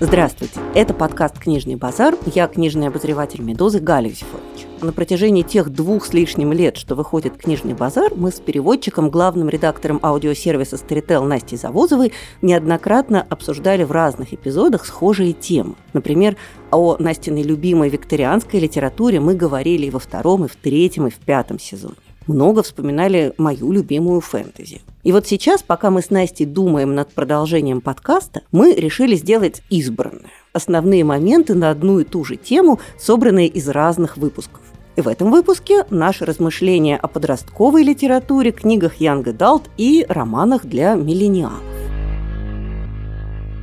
[0.00, 2.14] Здравствуйте, это подкаст «Книжный базар».
[2.32, 4.68] Я книжный обозреватель «Медузы» Галя Юсифович.
[4.80, 9.48] На протяжении тех двух с лишним лет, что выходит «Книжный базар», мы с переводчиком, главным
[9.48, 15.74] редактором аудиосервиса Storytel Настей Завозовой неоднократно обсуждали в разных эпизодах схожие темы.
[15.94, 16.36] Например,
[16.70, 21.16] о Настиной любимой викторианской литературе мы говорили и во втором, и в третьем, и в
[21.16, 21.96] пятом сезоне
[22.28, 24.82] много вспоминали мою любимую фэнтези.
[25.02, 30.30] И вот сейчас, пока мы с Настей думаем над продолжением подкаста, мы решили сделать избранное.
[30.52, 34.60] Основные моменты на одну и ту же тему, собранные из разных выпусков.
[34.96, 40.94] И в этом выпуске наши размышления о подростковой литературе, книгах Янга Далт и романах для
[40.94, 41.62] миллениалов.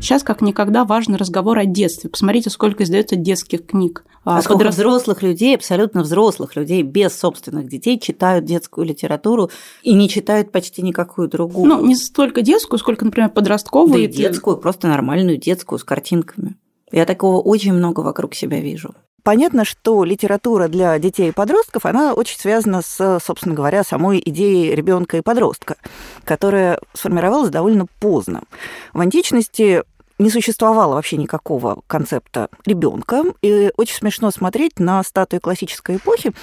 [0.05, 2.11] Сейчас как никогда важный разговор о детстве.
[2.11, 4.05] Посмотрите, сколько издается детских книг.
[4.23, 4.75] А, а сколько подрос...
[4.75, 9.49] взрослых людей, абсолютно взрослых людей, без собственных детей, читают детскую литературу
[9.81, 11.67] и не читают почти никакую другую.
[11.67, 13.93] Ну, не столько детскую, сколько, например, подростковую.
[13.93, 16.55] Да и детскую, просто нормальную детскую с картинками.
[16.91, 18.93] Я такого очень много вокруг себя вижу.
[19.23, 24.75] Понятно, что литература для детей и подростков, она очень связана с, собственно говоря, самой идеей
[24.75, 25.77] ребенка и подростка,
[26.23, 28.43] которая сформировалась довольно поздно.
[28.93, 29.81] В античности
[30.19, 33.23] не существовало вообще никакого концепта ребенка.
[33.41, 36.33] И очень смешно смотреть на статуи классической эпохи,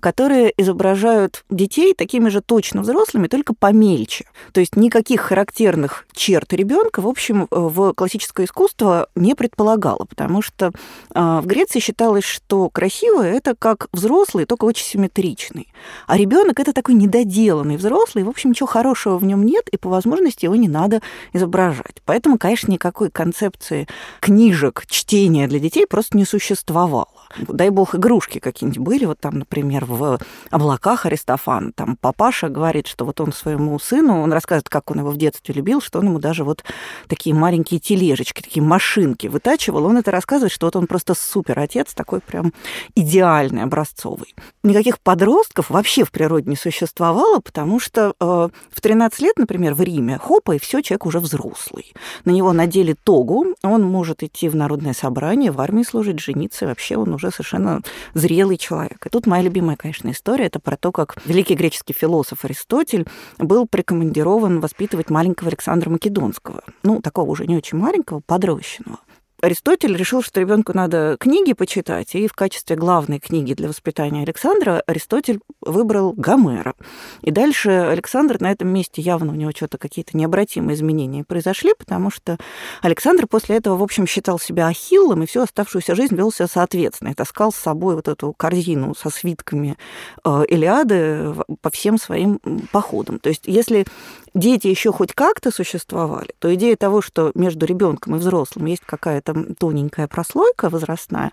[0.00, 4.26] которые изображают детей такими же точно взрослыми, только помельче.
[4.52, 10.72] То есть никаких характерных черт ребенка, в общем, в классическое искусство не предполагало, потому что
[11.14, 15.72] а, в Греции считалось, что красивый это как взрослый, только очень симметричный.
[16.06, 19.88] А ребенок это такой недоделанный взрослый, в общем, ничего хорошего в нем нет, и по
[19.88, 21.00] возможности его не надо
[21.32, 22.02] изображать.
[22.04, 23.86] Поэтому, конечно, никакой концепции
[24.18, 27.06] книжек, чтения для детей просто не существовало.
[27.38, 29.04] Дай бог, игрушки какие-нибудь были.
[29.04, 30.18] Вот там, например, в
[30.50, 31.72] «Облаках» Аристофан.
[31.72, 35.54] Там папаша говорит, что вот он своему сыну, он рассказывает, как он его в детстве
[35.54, 36.64] любил, что он ему даже вот
[37.06, 39.86] такие маленькие тележечки, такие машинки вытачивал.
[39.86, 42.52] Он это рассказывает, что вот он просто супер отец, такой прям
[42.96, 44.34] идеальный, образцовый.
[44.64, 49.80] Никаких подростков вообще в природе не существовало, потому что э, в 13 лет, например, в
[49.80, 51.94] Риме, хопа, и все, человек уже взрослый.
[52.24, 56.68] На него надели тогу, он может идти в народное собрание, в армии служить, жениться, и
[56.68, 57.82] вообще он уже совершенно
[58.14, 59.04] зрелый человек.
[59.04, 63.06] И тут моя любимая, конечно, история, это про то, как великий греческий философ Аристотель
[63.36, 66.62] был прикомандирован воспитывать маленького Александра Македонского.
[66.82, 69.00] Ну, такого уже не очень маленького, подрощенного.
[69.42, 74.84] Аристотель решил, что ребенку надо книги почитать, и в качестве главной книги для воспитания Александра
[74.86, 76.74] Аристотель выбрал Гомера.
[77.22, 82.12] И дальше Александр на этом месте явно у него что-то какие-то необратимые изменения произошли, потому
[82.12, 82.38] что
[82.82, 87.08] Александр после этого, в общем, считал себя ахиллом, и всю оставшуюся жизнь вел себя соответственно,
[87.08, 89.76] и таскал с собой вот эту корзину со свитками
[90.24, 92.38] э, Илиады по всем своим
[92.70, 93.18] походам.
[93.18, 93.86] То есть если
[94.34, 99.31] дети еще хоть как-то существовали, то идея того, что между ребенком и взрослым есть какая-то
[99.58, 101.32] тоненькая прослойка возрастная,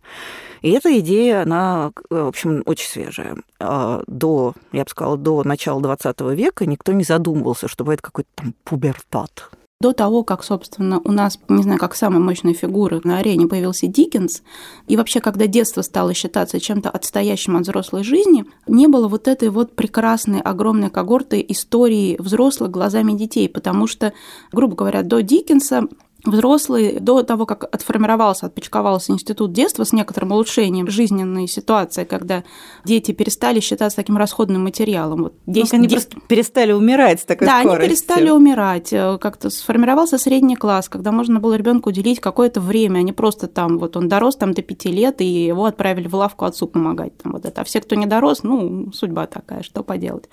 [0.61, 3.37] и эта идея, она, в общем, очень свежая.
[3.59, 8.29] А до, я бы сказала, до начала 20 века никто не задумывался, что бывает какой-то
[8.35, 9.49] там пубертат.
[9.81, 13.87] До того, как, собственно, у нас, не знаю, как самая мощная фигура на арене появился
[13.87, 14.43] Диккенс,
[14.87, 19.47] и вообще, когда детство стало считаться чем-то отстоящим от взрослой жизни, не было вот этой
[19.47, 24.11] вот прекрасной огромной когорты истории взрослых глазами детей, потому что,
[24.51, 25.87] грубо говоря, до Диккенса
[26.25, 32.43] взрослый до того, как отформировался, отпочковался институт детства с некоторым улучшением жизненной ситуации, когда
[32.83, 35.23] дети перестали считаться таким расходным материалом.
[35.23, 36.09] Вот 10, они 10...
[36.09, 37.79] просто перестали умирать с такой да, скоростью.
[37.79, 38.93] они перестали умирать.
[38.93, 43.47] Э, как-то сформировался средний класс, когда можно было ребенку уделить какое-то время, а не просто
[43.47, 47.17] там, вот он дорос там до пяти лет, и его отправили в лавку отцу помогать.
[47.17, 47.61] Там, вот это.
[47.61, 50.29] А все, кто не дорос, ну, судьба такая, что поделать.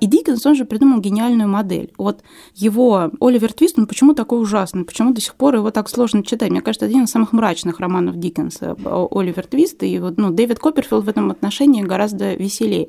[0.00, 1.92] И Диккенс, он же придумал гениальную модель.
[1.98, 2.22] Вот
[2.54, 4.84] его Оливер Твист, он почему такой ужасный?
[4.84, 6.50] Почему до сих пор его так сложно читать?
[6.50, 8.76] Мне кажется, один из самых мрачных романов Диккенса
[9.10, 9.82] Оливер Твист.
[9.82, 12.88] И вот, ну, Дэвид Копперфилд в этом отношении гораздо веселее.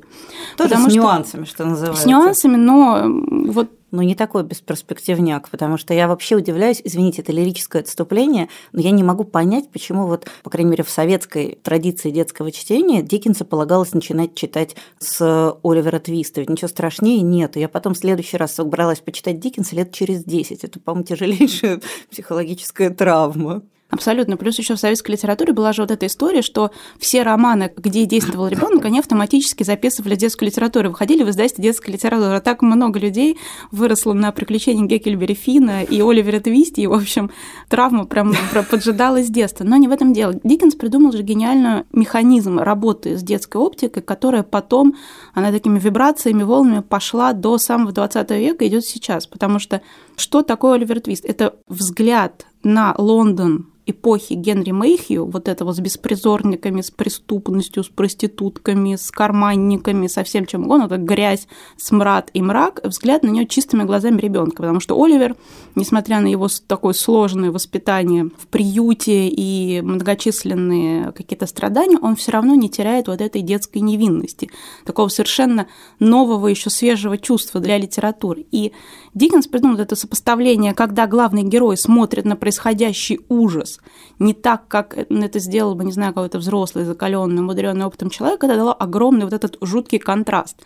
[0.56, 2.02] Тоже Потому с нюансами, что называется.
[2.02, 3.04] С нюансами, но
[3.52, 8.80] вот ну, не такой бесперспективняк, потому что я вообще удивляюсь, извините, это лирическое отступление, но
[8.80, 13.44] я не могу понять, почему вот, по крайней мере, в советской традиции детского чтения Диккенса
[13.44, 17.56] полагалось начинать читать с Оливера Твиста, ведь ничего страшнее нет.
[17.56, 20.64] Я потом в следующий раз собралась почитать Диккенса лет через 10.
[20.64, 21.80] Это, по-моему, тяжелейшая
[22.10, 23.62] психологическая травма.
[23.92, 24.38] Абсолютно.
[24.38, 28.48] Плюс еще в советской литературе была же вот эта история, что все романы, где действовал
[28.48, 32.40] ребенок, они автоматически записывали детскую литературу, выходили в издательство детской литературы.
[32.40, 33.36] Так много людей
[33.70, 37.30] выросло на приключениях Геккельбери Фина и Оливера Твисти, и, в общем,
[37.68, 38.34] травма прям
[38.70, 39.64] поджидала с детства.
[39.64, 40.40] Но не в этом дело.
[40.42, 44.96] Диккенс придумал же гениальный механизм работы с детской оптикой, которая потом,
[45.34, 49.26] она такими вибрациями, волнами пошла до самого 20 века, идет сейчас.
[49.26, 49.82] Потому что
[50.22, 51.24] Что такое Оливер Твист?
[51.24, 58.94] Это взгляд на Лондон эпохи Генри Мейхью, вот этого с беспризорниками, с преступностью, с проститутками,
[58.94, 63.82] с карманниками, со всем чем угодно, это грязь, смрад и мрак, взгляд на нее чистыми
[63.82, 65.36] глазами ребенка, потому что Оливер,
[65.74, 72.54] несмотря на его такое сложное воспитание в приюте и многочисленные какие-то страдания, он все равно
[72.54, 74.50] не теряет вот этой детской невинности,
[74.84, 75.66] такого совершенно
[75.98, 78.46] нового, еще свежего чувства для литературы.
[78.52, 78.72] И
[79.14, 83.78] Диккенс придумал это сопоставление, когда главный герой смотрит на происходящий ужас
[84.18, 88.56] не так, как это сделал бы, не знаю, какой-то взрослый, закаленный, мудренный опытом человек, это
[88.56, 90.56] дало огромный вот этот жуткий контраст.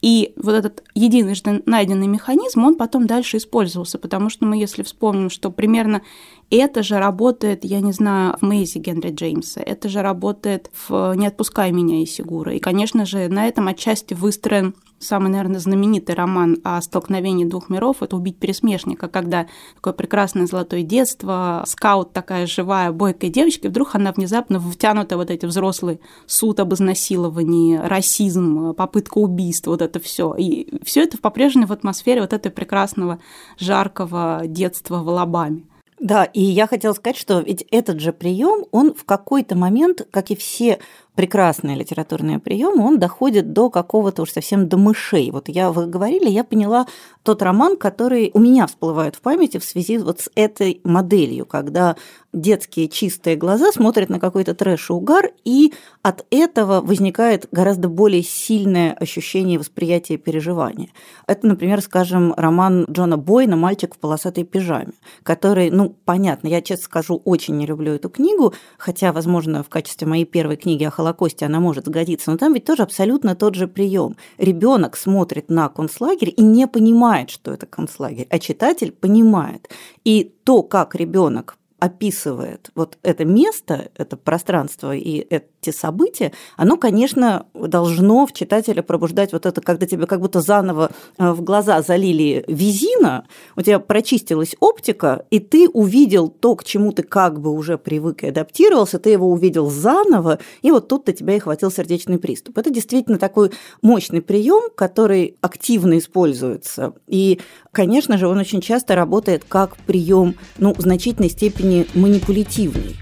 [0.00, 5.28] И вот этот единожды найденный механизм, он потом дальше использовался, потому что мы, если вспомним,
[5.28, 6.00] что примерно
[6.48, 11.26] это же работает, я не знаю, в Мэйзи Генри Джеймса, это же работает в «Не
[11.26, 12.54] отпускай меня» и Сигура.
[12.54, 17.96] И, конечно же, на этом отчасти выстроен самый, наверное, знаменитый роман о столкновении двух миров–
[18.02, 23.94] это «Убить пересмешника», когда такое прекрасное золотое детство, скаут такая живая, бойкая девочка, и вдруг
[23.94, 30.34] она внезапно втянута вот эти взрослые суд об изнасиловании, расизм, попытка убийства, вот это все.
[30.36, 33.18] И все это по-прежнему в атмосфере вот этого прекрасного,
[33.58, 35.64] жаркого детства в Алабаме.
[36.00, 40.30] Да, и я хотела сказать, что ведь этот же прием, он в какой-то момент, как
[40.30, 40.78] и все
[41.14, 45.30] прекрасные литературные приемы, он доходит до какого-то уж совсем до мышей.
[45.30, 46.86] Вот я, вы говорили, я поняла
[47.22, 51.96] тот роман, который у меня всплывает в памяти в связи вот с этой моделью, когда
[52.32, 58.22] детские чистые глаза смотрят на какой-то трэш и угар, и от этого возникает гораздо более
[58.22, 60.90] сильное ощущение восприятия и переживания.
[61.26, 64.92] Это, например, скажем, роман Джона Бойна «Мальчик в полосатой пижаме»,
[65.22, 70.06] который, ну, понятно, я, честно скажу, очень не люблю эту книгу, хотя, возможно, в качестве
[70.06, 73.66] моей первой книги о Холокосте она может сгодиться, но там ведь тоже абсолютно тот же
[73.66, 74.16] прием.
[74.36, 79.70] Ребенок смотрит на концлагерь и не понимает, что это концлагерь, а читатель понимает.
[80.04, 87.46] И то, как ребенок описывает вот это место, это пространство и эти события, оно, конечно,
[87.54, 92.44] должно в читателя пробуждать вот это, когда тебе как будто заново э, в глаза залили
[92.46, 97.78] визина, у тебя прочистилась оптика, и ты увидел то, к чему ты как бы уже
[97.78, 102.58] привык и адаптировался, ты его увидел заново, и вот тут-то тебя и хватил сердечный приступ.
[102.58, 106.92] Это действительно такой мощный прием, который активно используется.
[107.06, 107.40] И,
[107.72, 112.96] конечно же, он очень часто работает как прием, ну, в значительной степени степени манипулятивный.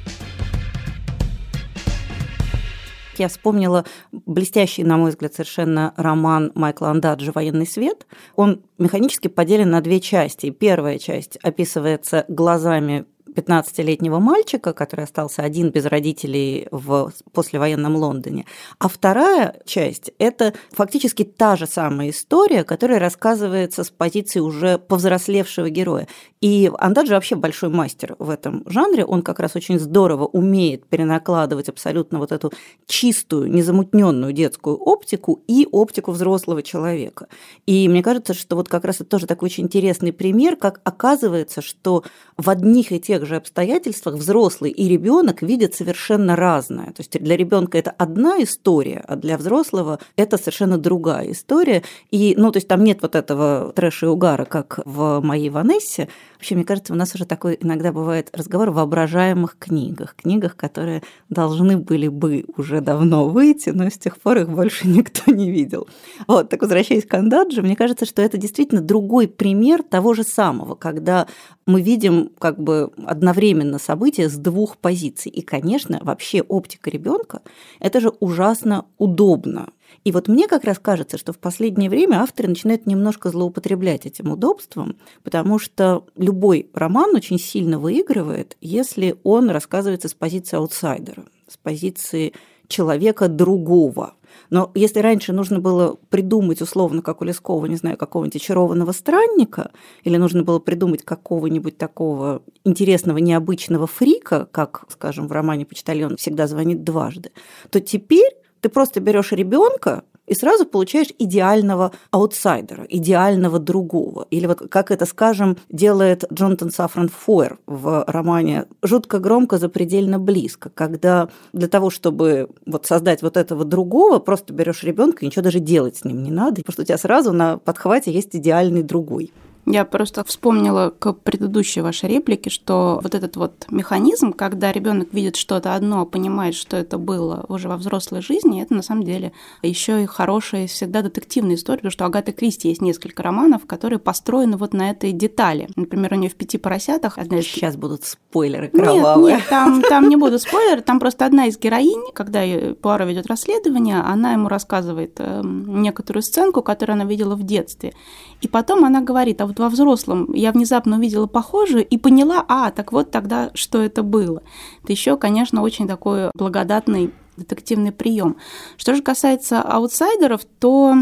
[3.17, 8.06] я вспомнила блестящий, на мой взгляд, совершенно роман Майкла Андаджи «Военный свет».
[8.37, 10.50] Он механически поделен на две части.
[10.50, 13.06] Первая часть описывается глазами
[13.38, 18.44] 15-летнего мальчика, который остался один без родителей в послевоенном Лондоне.
[18.79, 25.70] А вторая часть– это фактически та же самая история, которая рассказывается с позиции уже повзрослевшего
[25.70, 26.08] героя.
[26.40, 29.05] И Андаджи вообще большой мастер в этом жанре.
[29.05, 32.52] Он как раз очень здорово умеет перенакладывать абсолютно вот эту
[32.87, 37.29] чистую, незамутненную детскую оптику и оптику взрослого человека.
[37.67, 41.62] И мне кажется, что вот как раз это тоже такой очень интересный пример, как оказывается,
[41.62, 42.05] что
[42.37, 46.87] в одних и тех же обстоятельствах взрослый и ребенок видят совершенно разное.
[46.87, 51.83] То есть для ребенка это одна история, а для взрослого это совершенно другая история.
[52.11, 56.09] И, ну, то есть там нет вот этого трэша и угара, как в моей Ванессе,
[56.39, 61.02] Вообще, мне кажется, у нас уже такой иногда бывает разговор в воображаемых книгах, книгах, которые
[61.29, 65.88] должны были бы уже давно выйти, но с тех пор их больше никто не видел.
[66.29, 70.76] Вот, так возвращаясь к Андаджи, мне кажется, что это действительно другой пример того же самого,
[70.76, 71.26] когда
[71.67, 75.31] мы видим как бы одновременно события с двух позиций.
[75.31, 77.43] И, конечно, вообще оптика ребенка
[77.81, 79.71] это же ужасно удобно.
[80.05, 84.31] И вот мне как раз кажется, что в последнее время авторы начинают немножко злоупотреблять этим
[84.31, 91.57] удобством, потому что любой роман очень сильно выигрывает, если он рассказывается с позиции аутсайдера, с
[91.57, 92.35] позиции
[92.69, 94.15] человека другого.
[94.51, 99.71] Но если раньше нужно было придумать условно, как у Лескова, не знаю, какого-нибудь очарованного странника,
[100.05, 106.47] или нужно было придумать какого-нибудь такого интересного, необычного фрика, как, скажем, в романе «Почтальон всегда
[106.47, 107.31] звонит дважды»,
[107.71, 114.26] то теперь ты просто берешь ребенка и сразу получаешь идеального аутсайдера, идеального другого.
[114.30, 120.70] Или вот как это, скажем, делает Джонатан Сафран Фойер в романе «Жутко громко, запредельно близко»,
[120.75, 125.61] когда для того, чтобы вот создать вот этого другого, просто берешь ребенка и ничего даже
[125.61, 129.32] делать с ним не надо, потому что у тебя сразу на подхвате есть идеальный другой.
[129.71, 135.37] Я просто вспомнила к предыдущей вашей реплике, что вот этот вот механизм, когда ребенок видит
[135.37, 139.33] что-то одно, понимает, что это было уже во взрослой жизни, это на самом деле
[139.63, 143.99] еще и хорошая всегда детективная история, потому что у Агаты Кристи есть несколько романов, которые
[143.99, 145.69] построены вот на этой детали.
[145.77, 147.45] Например, у нее в «Пяти поросятах» одна из...
[147.45, 149.35] Сейчас будут спойлеры кровавые.
[149.35, 152.43] Нет, нет, там, там не будут спойлеры, там просто одна из героинь, когда
[152.81, 157.93] Пуаро ведет расследование, она ему рассказывает э, некоторую сценку, которую она видела в детстве.
[158.41, 162.71] И потом она говорит, а вот во взрослом я внезапно увидела похожую и поняла, а,
[162.71, 164.43] так вот тогда, что это было.
[164.83, 168.37] Это еще, конечно, очень такой благодатный детективный прием.
[168.77, 170.95] Что же касается аутсайдеров, то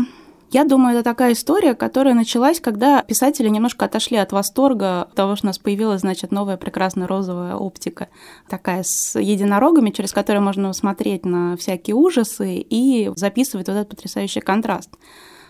[0.53, 5.47] я думаю, это такая история, которая началась, когда писатели немножко отошли от восторга того, что
[5.47, 8.09] у нас появилась, значит, новая прекрасная розовая оптика,
[8.49, 14.41] такая с единорогами, через которую можно смотреть на всякие ужасы и записывать вот этот потрясающий
[14.41, 14.91] контраст.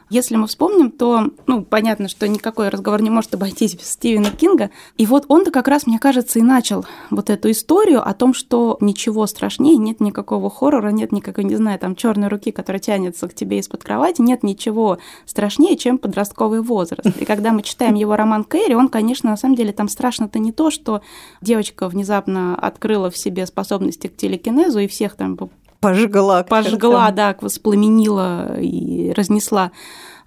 [0.09, 4.71] Если мы вспомним, то, ну, понятно, что никакой разговор не может обойтись без Стивена Кинга.
[4.97, 8.77] И вот он-то как раз, мне кажется, и начал вот эту историю о том, что
[8.81, 13.35] ничего страшнее, нет никакого хоррора, нет никакой, не знаю, там, черной руки, которая тянется к
[13.35, 17.05] тебе из-под кровати, нет ничего страшнее, чем подростковый возраст.
[17.21, 20.53] И когда мы читаем его роман Кэрри, он, конечно, на самом деле там страшно-то не
[20.53, 21.03] то, что
[21.41, 25.37] девочка внезапно открыла в себе способности к телекинезу и всех там
[25.87, 26.43] пожгла.
[26.43, 29.71] Пожгла, да, воспламенила и разнесла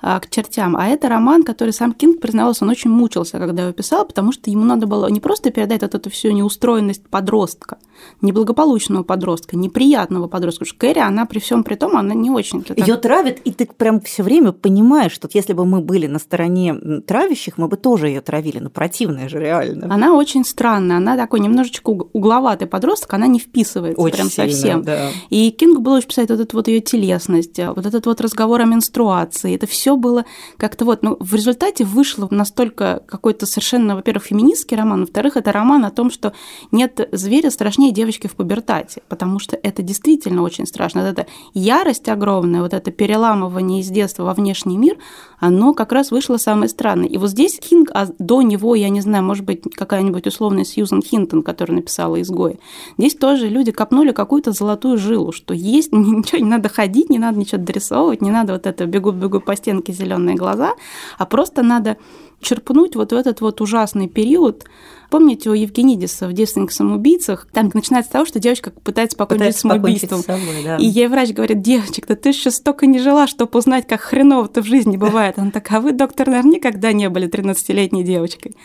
[0.02, 0.76] к чертям.
[0.78, 4.50] А это роман, который сам Кинг признавался, он очень мучился, когда его писал, потому что
[4.50, 7.78] ему надо было не просто передать вот эту всю неустроенность подростка,
[8.22, 10.66] неблагополучного подростка, неприятного подростка.
[10.66, 12.64] Потому что Кэрри, она при всем при том, она не очень...
[12.76, 13.02] Ее так...
[13.02, 17.58] травят, и ты прям все время понимаешь, что если бы мы были на стороне травящих,
[17.58, 18.60] мы бы тоже ее травили.
[18.60, 19.94] Ну, противная же реально.
[19.94, 24.84] Она очень странная, она такой немножечко угловатый подросток, она не вписывается очень прям сильно, совсем.
[24.84, 25.10] Да.
[25.30, 28.66] И Кингу было очень писать вот эту вот ее телесность, вот этот вот разговор о
[28.66, 29.56] менструации.
[29.56, 30.26] Это все все было
[30.58, 35.84] как-то вот, ну, в результате вышло настолько какой-то совершенно, во-первых, феминистский роман, во-вторых, это роман
[35.84, 36.34] о том, что
[36.72, 41.02] нет зверя страшнее девочки в пубертате, потому что это действительно очень страшно.
[41.02, 44.98] Вот эта ярость огромная, вот это переламывание из детства во внешний мир,
[45.40, 47.08] оно как раз вышло самое странное.
[47.08, 51.02] И вот здесь Кинг, а до него, я не знаю, может быть, какая-нибудь условная Сьюзан
[51.02, 52.60] Хинтон, которая написала «Изгои»,
[53.00, 57.40] здесь тоже люди копнули какую-то золотую жилу, что есть, ничего не надо ходить, не надо
[57.40, 60.74] ничего дорисовывать, не надо вот это бегу-бегу по стенке оттенки зеленые глаза,
[61.18, 61.98] а просто надо
[62.42, 64.66] черпнуть вот в этот вот ужасный период.
[65.10, 67.48] Помните у Евгенидиса в «Девственных самоубийцах»?
[67.52, 70.22] Там начинается с того, что девочка пытается покончить с самоубийством.
[70.22, 70.78] Собой, да.
[70.78, 74.62] И ей врач говорит, девочек, да ты еще столько не жила, чтобы узнать, как хреново-то
[74.62, 75.40] в жизни бывает.
[75.40, 78.56] Она такая, а вы, доктор, наверное, никогда не были 13-летней девочкой.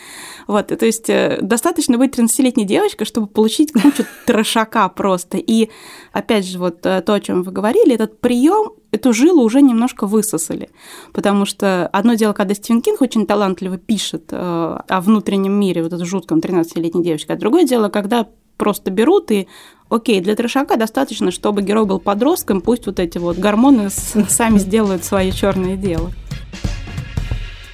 [0.46, 5.38] Вот, то есть э, достаточно быть 13-летней девочкой, чтобы получить кучу трошака просто.
[5.38, 5.70] И
[6.12, 10.06] опять же, вот э, то, о чем вы говорили, этот прием эту жилу уже немножко
[10.06, 10.70] высосали.
[11.12, 13.26] Потому что одно дело, когда Стивен Кинг очень
[13.64, 18.26] талантливо пишет э, о внутреннем мире, вот это жутком 13-летней девочки, а другое дело, когда
[18.56, 19.48] просто берут и
[19.90, 25.04] Окей, для трешака достаточно, чтобы герой был подростком, пусть вот эти вот гормоны сами сделают
[25.04, 26.10] свое черное дело.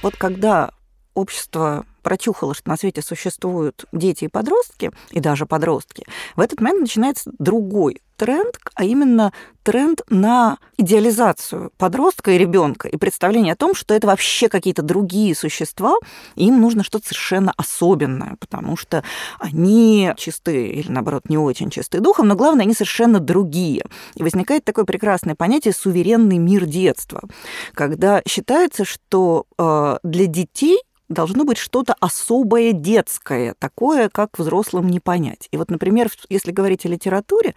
[0.03, 0.71] Вот когда
[1.15, 6.05] общество прочухало, что на свете существуют дети и подростки, и даже подростки,
[6.35, 12.95] в этот момент начинается другой тренд, а именно тренд на идеализацию подростка и ребенка и
[12.95, 15.95] представление о том, что это вообще какие-то другие существа,
[16.35, 19.03] и им нужно что-то совершенно особенное, потому что
[19.39, 23.85] они чистые или, наоборот, не очень чистые духом, но главное, они совершенно другие.
[24.13, 27.23] И возникает такое прекрасное понятие «суверенный мир детства»,
[27.73, 30.77] когда считается, что э, для детей
[31.11, 35.47] должно быть что-то особое детское, такое, как взрослым не понять.
[35.51, 37.53] И вот, например, если говорить о литературе,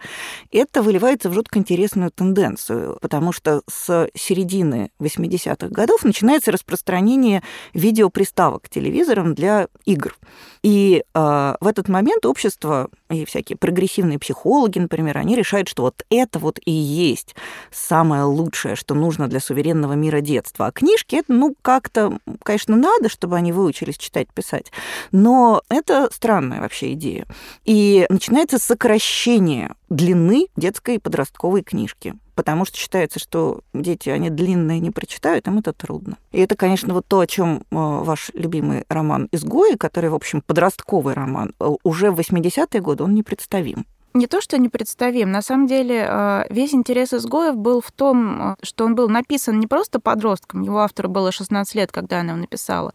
[0.51, 7.43] это выливается в жутко интересную тенденцию, потому что с середины 80-х годов начинается распространение
[7.73, 10.15] видеоприставок к телевизорам для игр.
[10.61, 16.03] И э, в этот момент общество и всякие прогрессивные психологи, например, они решают, что вот
[16.09, 17.35] это вот и есть
[17.71, 20.67] самое лучшее, что нужно для суверенного мира детства.
[20.67, 24.71] А книжки, это, ну, как-то, конечно, надо, чтобы они выучились читать, писать,
[25.11, 27.25] но это странная вообще идея.
[27.63, 34.79] И начинается сокращение длины детской и подростковой книжки потому что считается, что дети, они длинные
[34.79, 36.17] не прочитают, им это трудно.
[36.31, 40.43] И это, конечно, вот то, о чем э, ваш любимый роман «Изгои», который, в общем,
[40.45, 45.31] подростковый роман, э, уже в 80-е годы он непредставим не то, что непредставим.
[45.31, 49.59] На самом деле э, весь интерес изгоев был в том, э, что он был написан
[49.59, 52.93] не просто подростком, его автору было 16 лет, когда она его написала,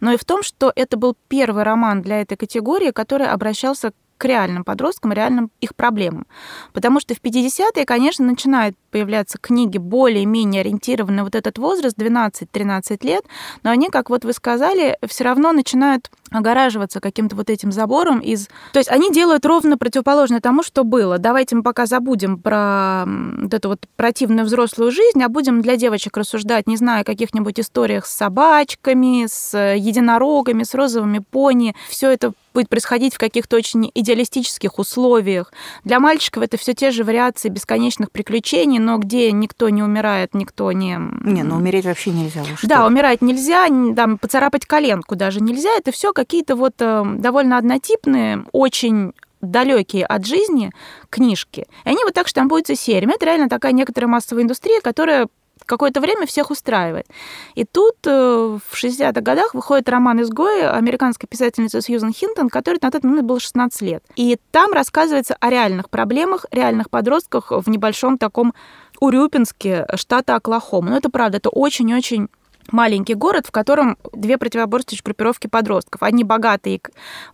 [0.00, 4.24] но и в том, что это был первый роман для этой категории, который обращался к
[4.24, 6.26] реальным подросткам, реальным их проблемам.
[6.72, 13.24] Потому что в 50-е, конечно, начинают появляться книги более-менее ориентированные вот этот возраст, 12-13 лет,
[13.62, 18.48] но они, как вот вы сказали, все равно начинают огораживаться каким-то вот этим забором из...
[18.72, 21.18] То есть они делают ровно противоположное тому, что было.
[21.18, 26.16] Давайте мы пока забудем про вот эту вот противную взрослую жизнь, а будем для девочек
[26.16, 31.74] рассуждать, не знаю, о каких-нибудь историях с собачками, с единорогами, с розовыми пони.
[31.88, 35.52] Все это будет происходить в каких-то очень идеалистических условиях.
[35.84, 40.72] Для мальчиков это все те же вариации бесконечных приключений, но где никто не умирает, никто
[40.72, 40.98] не...
[41.22, 42.42] Не, ну умереть вообще нельзя.
[42.62, 45.68] Да, умирать нельзя, там, поцарапать коленку даже нельзя.
[45.76, 50.72] Это все какие-то вот э, довольно однотипные, очень далекие от жизни
[51.10, 51.66] книжки.
[51.84, 53.14] И они вот так штампуются сериями.
[53.14, 55.28] Это реально такая некоторая массовая индустрия, которая
[55.66, 57.06] какое-то время всех устраивает.
[57.54, 62.90] И тут э, в 60-х годах выходит роман «Изгои» американской писательницы Сьюзен Хинтон, который на
[62.90, 64.04] тот момент был 16 лет.
[64.16, 68.54] И там рассказывается о реальных проблемах, реальных подростках в небольшом таком
[69.00, 70.90] Урюпинске, штата Оклахома.
[70.90, 72.28] Но это правда, это очень-очень
[72.72, 76.02] маленький город, в котором две противоборствующие группировки подростков.
[76.02, 76.80] Одни богатые,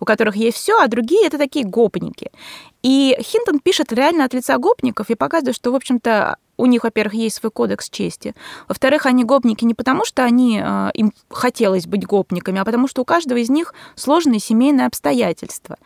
[0.00, 2.30] у которых есть все, а другие это такие гопники.
[2.82, 7.14] И Хинтон пишет реально от лица гопников и показывает, что, в общем-то, у них, во-первых,
[7.14, 8.34] есть свой кодекс чести.
[8.68, 13.02] Во-вторых, они гопники не потому, что они, э, им хотелось быть гопниками, а потому что
[13.02, 15.76] у каждого из них сложные семейные обстоятельства.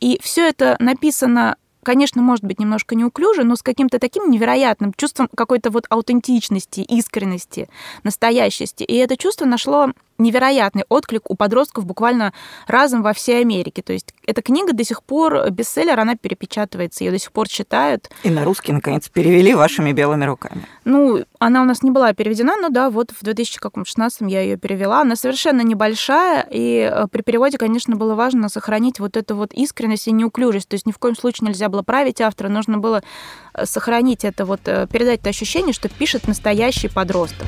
[0.00, 5.28] И все это написано конечно, может быть немножко неуклюже, но с каким-то таким невероятным чувством
[5.34, 7.68] какой-то вот аутентичности, искренности,
[8.02, 8.84] настоящести.
[8.84, 12.32] И это чувство нашло невероятный отклик у подростков буквально
[12.66, 13.82] разом во всей Америке.
[13.82, 18.10] То есть эта книга до сих пор бестселлер, она перепечатывается, ее до сих пор читают.
[18.22, 20.66] И на русский, наконец, перевели вашими белыми руками.
[20.84, 25.00] Ну, она у нас не была переведена, но да, вот в 2016 я ее перевела.
[25.00, 30.08] Она совершенно небольшая, и э, при переводе, конечно, было важно сохранить вот эту вот искренность
[30.08, 30.68] и неуклюжесть.
[30.68, 33.02] То есть ни в коем случае нельзя было править автора, нужно было
[33.54, 37.46] э, сохранить это вот, э, передать это ощущение, что пишет настоящий подросток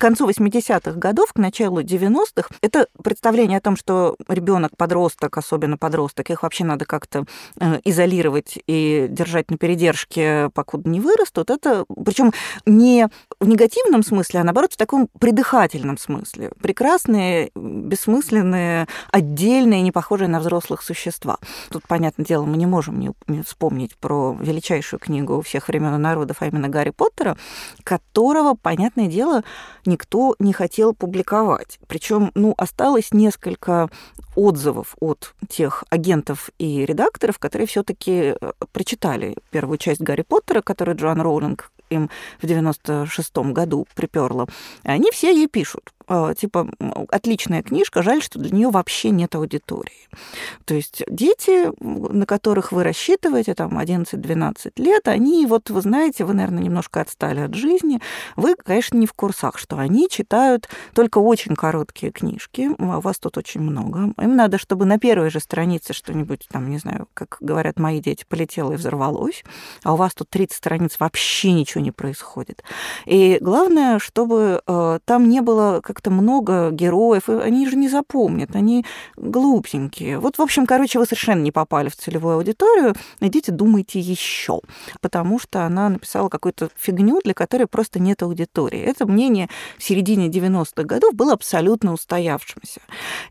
[0.00, 5.76] к концу 80-х годов, к началу 90-х, это представление о том, что ребенок, подросток, особенно
[5.76, 7.26] подросток, их вообще надо как-то
[7.60, 12.32] э, изолировать и держать на передержке, покуда не вырастут, это причем
[12.64, 13.08] не
[13.40, 16.52] в негативном смысле, а наоборот в таком придыхательном смысле.
[16.62, 21.36] Прекрасные, бессмысленные, отдельные, не похожие на взрослых существа.
[21.68, 26.38] Тут, понятное дело, мы не можем не, вспомнить про величайшую книгу всех времен и народов,
[26.40, 27.36] а именно Гарри Поттера,
[27.84, 29.42] которого, понятное дело,
[29.90, 31.78] никто не хотел публиковать.
[31.86, 33.90] Причем, ну, осталось несколько
[34.36, 40.96] отзывов от тех агентов и редакторов, которые все-таки э, прочитали первую часть Гарри Поттера, которую
[40.96, 42.08] Джоан Роулинг им
[42.40, 44.46] в 96-м году приперла.
[44.84, 45.92] Они все ей пишут.
[46.12, 46.68] А, типа,
[47.08, 50.08] отличная книжка, жаль, что для нее вообще нет аудитории.
[50.64, 56.34] То есть дети, на которых вы рассчитываете, там, 11-12 лет, они, вот вы знаете, вы,
[56.34, 58.00] наверное, немножко отстали от жизни,
[58.34, 63.20] вы, конечно, не в курсах, что они читают только очень короткие книжки, а у вас
[63.20, 64.12] тут очень много.
[64.20, 68.24] Им надо, чтобы на первой же странице что-нибудь, там, не знаю, как говорят мои дети,
[68.28, 69.44] полетело и взорвалось,
[69.84, 72.64] а у вас тут 30 страниц вообще ничего не происходит.
[73.06, 77.88] И главное, чтобы э, там не было как как-то много героев, и они же не
[77.88, 78.86] запомнят, они
[79.16, 80.18] глупенькие.
[80.18, 84.60] Вот, в общем, короче, вы совершенно не попали в целевую аудиторию, идите думайте еще,
[85.02, 88.80] потому что она написала какую-то фигню, для которой просто нет аудитории.
[88.80, 92.80] Это мнение в середине 90-х годов было абсолютно устоявшимся.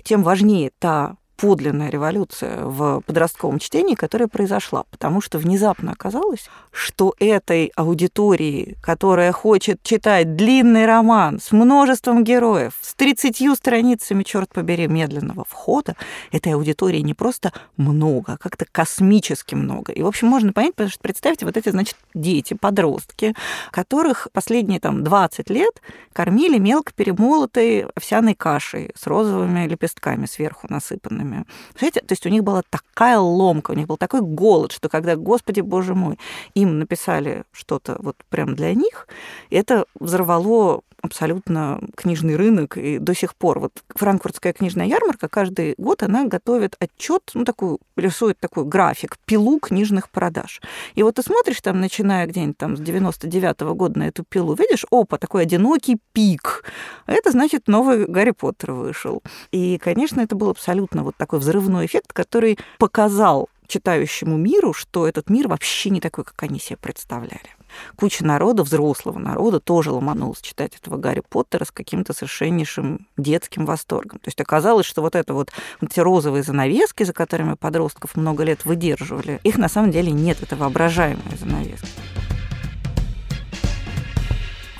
[0.03, 7.15] Тем важнее та подлинная революция в подростковом чтении, которая произошла, потому что внезапно оказалось, что
[7.19, 14.87] этой аудитории, которая хочет читать длинный роман с множеством героев, с 30 страницами, черт побери,
[14.87, 15.95] медленного входа,
[16.31, 19.93] этой аудитории не просто много, а как-то космически много.
[19.93, 23.33] И, в общем, можно понять, потому что представьте, вот эти, значит, дети, подростки,
[23.71, 31.28] которых последние там 20 лет кормили мелко перемолотой овсяной кашей с розовыми лепестками сверху насыпанными
[31.29, 31.45] время.
[31.77, 35.15] Знаете, то есть у них была такая ломка, у них был такой голод, что когда,
[35.15, 36.17] господи, боже мой,
[36.53, 39.07] им написали что-то вот прям для них,
[39.49, 46.03] это взорвало абсолютно книжный рынок, и до сих пор вот франкфуртская книжная ярмарка каждый год
[46.03, 50.61] она готовит отчет, ну такую рисует такой график, пилу книжных продаж.
[50.95, 54.53] И вот ты смотришь там, начиная где-нибудь там с 99 -го года на эту пилу,
[54.55, 56.63] видишь, опа, такой одинокий пик.
[57.05, 59.21] Это значит новый Гарри Поттер вышел.
[59.51, 65.29] И, конечно, это был абсолютно вот такой взрывной эффект, который показал читающему миру, что этот
[65.29, 67.58] мир вообще не такой, как они себе представляли.
[67.95, 74.19] Куча народа, взрослого народа, тоже ломанулась читать этого Гарри Поттера с каким-то совершеннейшим детским восторгом.
[74.19, 75.51] То есть оказалось, что вот это вот
[75.81, 80.55] эти розовые занавески, за которыми подростков много лет выдерживали, их на самом деле нет, это
[80.55, 81.89] воображаемые занавески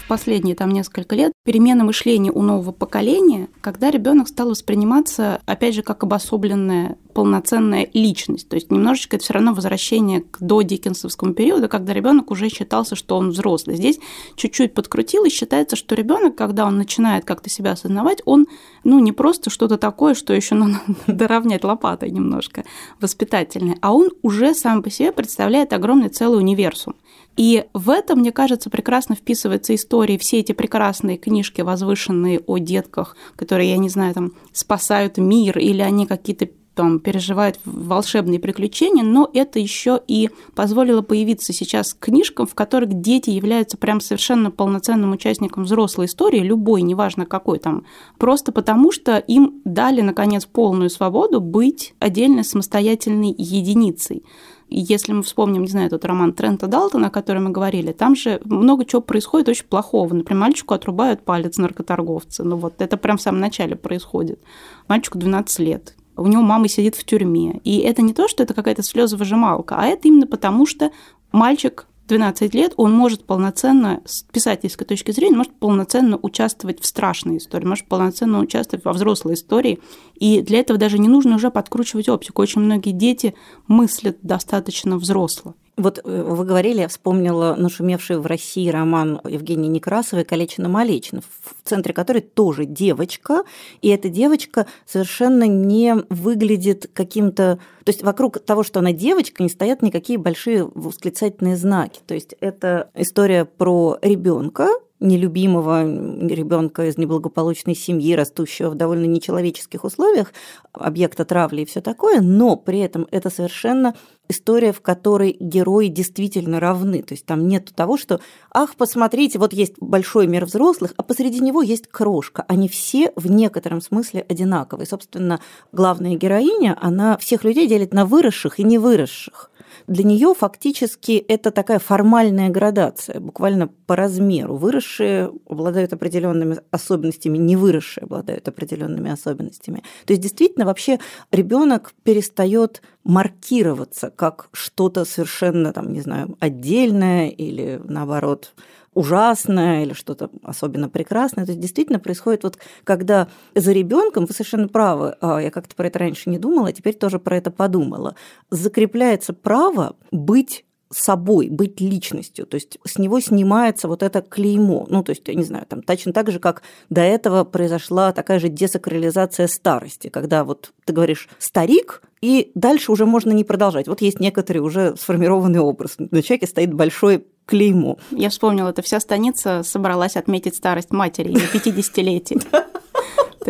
[0.10, 5.84] последние там несколько лет перемена мышления у нового поколения, когда ребенок стал восприниматься, опять же,
[5.84, 8.50] как обособленная полноценная личность.
[8.50, 12.96] То есть немножечко это все равно возвращение к до Диккенсовскому периоду, когда ребенок уже считался,
[12.96, 13.76] что он взрослый.
[13.76, 14.00] Здесь
[14.36, 18.48] чуть-чуть подкрутил и считается, что ребенок, когда он начинает как-то себя осознавать, он
[18.84, 22.64] ну не просто что-то такое, что еще надо доравнять лопатой немножко
[23.00, 26.96] воспитательное, а он уже сам по себе представляет огромный целый универсум.
[27.40, 33.16] И в этом, мне кажется, прекрасно вписывается история, все эти прекрасные книжки, возвышенные о детках,
[33.38, 39.30] которые, я не знаю, там, спасают мир, или они какие-то там переживают волшебные приключения, но
[39.34, 45.64] это еще и позволило появиться сейчас книжкам, в которых дети являются прям совершенно полноценным участником
[45.64, 47.86] взрослой истории, любой, неважно какой там,
[48.18, 54.24] просто потому что им дали, наконец, полную свободу быть отдельно самостоятельной единицей.
[54.70, 58.40] Если мы вспомним, не знаю, этот роман Трента Далтона, о котором мы говорили, там же
[58.46, 60.14] много чего происходит очень плохого.
[60.14, 62.44] Например, мальчику отрубают палец наркоторговцы.
[62.44, 64.40] Ну вот это прям в самом начале происходит.
[64.88, 65.96] Мальчику 12 лет.
[66.16, 67.62] У него мама сидит в тюрьме.
[67.64, 70.92] И это не то, что это какая-то слезовыжималка, а это именно потому, что
[71.32, 77.38] мальчик 12 лет он может полноценно, с писательской точки зрения, может полноценно участвовать в страшной
[77.38, 79.80] истории, может полноценно участвовать во взрослой истории.
[80.16, 82.42] И для этого даже не нужно уже подкручивать оптику.
[82.42, 83.36] Очень многие дети
[83.68, 85.56] мыслят достаточно взросло.
[85.80, 91.68] Вот э, вы говорили, я вспомнила нашумевший в России роман Евгении Некрасовой «Калечина Малечина», в
[91.68, 93.44] центре которой тоже девочка,
[93.82, 97.60] и эта девочка совершенно не выглядит каким-то...
[97.86, 102.02] То есть вокруг того, что она девочка, не стоят никакие большие восклицательные знаки.
[102.06, 104.68] То есть это история про ребенка,
[105.00, 110.34] нелюбимого ребенка из неблагополучной семьи, растущего в довольно нечеловеческих условиях,
[110.74, 113.96] объекта травли и все такое, но при этом это совершенно
[114.30, 117.02] история, в которой герои действительно равны.
[117.02, 121.40] То есть там нет того, что «ах, посмотрите, вот есть большой мир взрослых, а посреди
[121.40, 122.46] него есть крошка».
[122.48, 124.88] Они все в некотором смысле одинаковые.
[124.88, 129.49] Собственно, главная героиня, она всех людей делит на выросших и невыросших
[129.90, 134.56] для нее фактически это такая формальная градация, буквально по размеру.
[134.56, 139.84] Выросшие обладают определенными особенностями, не выросшие обладают определенными особенностями.
[140.06, 141.00] То есть действительно вообще
[141.32, 148.54] ребенок перестает маркироваться как что-то совершенно, там, не знаю, отдельное или наоборот
[148.94, 151.46] ужасное или что-то особенно прекрасное.
[151.46, 155.88] То есть действительно происходит вот, когда за ребенком, вы совершенно правы, а, я как-то про
[155.88, 158.16] это раньше не думала, а теперь тоже про это подумала,
[158.50, 162.46] закрепляется право быть собой, быть личностью.
[162.46, 164.88] То есть с него снимается вот это клеймо.
[164.90, 168.40] Ну, то есть, я не знаю, там точно так же, как до этого произошла такая
[168.40, 173.88] же десакрализация старости, когда вот ты говоришь «старик», и дальше уже можно не продолжать.
[173.88, 175.96] Вот есть некоторый уже сформированный образ.
[176.00, 177.98] На человеке стоит большой клеймо.
[178.12, 182.42] Я вспомнила, это вся станица собралась отметить старость матери, ее 50-летие.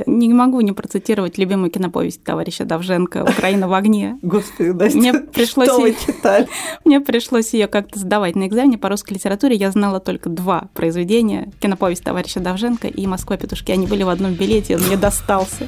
[0.05, 4.17] Не могу не процитировать любимую киноповесть товарища Давженко «Украина в огне».
[4.21, 6.47] Господи, Настя, мне пришлось что вы читали?
[6.85, 9.57] Мне пришлось ее как-то сдавать на экзамене по русской литературе.
[9.57, 11.51] Я знала только два произведения.
[11.59, 13.73] Киноповесть товарища Давженко и «Москва петушки».
[13.73, 15.67] Они были в одном билете, он мне достался.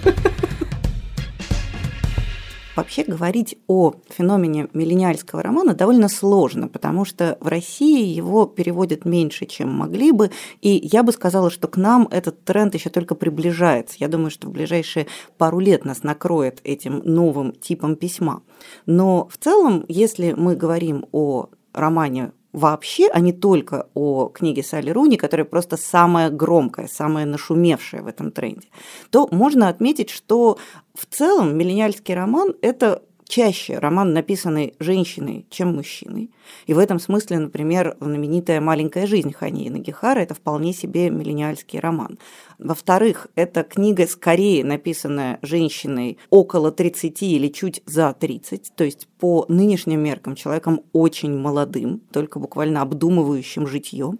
[2.76, 9.46] Вообще говорить о феномене миллениальского романа довольно сложно, потому что в России его переводят меньше,
[9.46, 10.32] чем могли бы,
[10.62, 13.98] и я бы сказала, что к нам этот тренд еще только приближается.
[14.00, 15.08] Я думаю, что в ближайшие
[15.38, 18.42] пару лет нас накроет этим новым типом письма.
[18.86, 24.90] Но в целом, если мы говорим о романе вообще, а не только о книге Салли
[24.92, 28.68] Руни, которая просто самая громкая, самая нашумевшая в этом тренде,
[29.10, 30.58] то можно отметить, что
[30.94, 36.32] в целом миллениальский роман– это чаще роман, написанный женщиной, чем мужчиной.
[36.68, 42.20] И в этом смысле, например, знаменитая «Маленькая жизнь» Хани Нагихара– это вполне себе миллениальский роман.
[42.60, 49.46] Во-вторых, эта книга скорее написанная женщиной около 30 или чуть за 30, то есть по
[49.48, 54.14] нынешним меркам человеком очень молодым, только буквально обдумывающим житье.